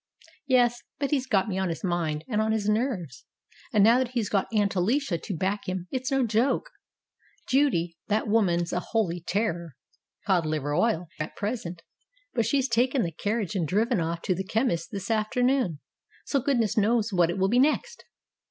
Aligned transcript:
"Yes, 0.47 0.81
but 0.97 1.11
he's 1.11 1.27
got 1.27 1.47
me 1.47 1.59
on 1.59 1.69
his 1.69 1.83
mind 1.83 2.23
and 2.27 2.41
on 2.41 2.53
his 2.53 2.67
nerves, 2.67 3.27
and 3.71 3.83
now 3.83 3.99
that 3.99 4.13
he's 4.15 4.29
got 4.29 4.47
Aunt 4.51 4.73
Alicia 4.73 5.19
to 5.19 5.35
back 5.37 5.69
him 5.69 5.87
it's 5.91 6.09
no 6.09 6.25
joke. 6.25 6.71
Judy, 7.47 7.99
that 8.07 8.27
woman's 8.27 8.73
a 8.73 8.79
holy 8.79 9.19
terror. 9.21 9.75
It's 10.17 10.25
cod 10.25 10.47
liver 10.47 10.73
oil 10.73 11.05
at 11.19 11.35
present. 11.35 11.83
But 12.33 12.47
she's 12.47 12.67
taken 12.67 13.03
the 13.03 13.11
carriage 13.11 13.53
and 13.55 13.67
driven 13.67 13.99
off 14.01 14.23
to 14.23 14.33
the 14.33 14.43
chemist's 14.43 14.87
this 14.87 15.11
afternoon, 15.11 15.81
so 16.25 16.39
good 16.41 16.57
ness 16.57 16.75
knows 16.77 17.13
what 17.13 17.29
it 17.29 17.37
will 17.37 17.47
be 17.49 17.59
next. 17.59 18.03